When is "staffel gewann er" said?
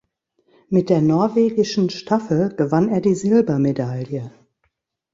1.91-3.01